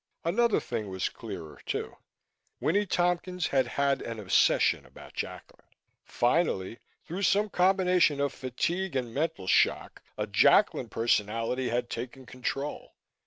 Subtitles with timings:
[0.23, 1.95] Another thing was clearer, too.
[2.59, 5.61] Winnie Tompkins had had an obsession about Jacklin.
[6.03, 12.95] Finally, through some combination of fatigue and mental shock, a Jacklin personality had taken control.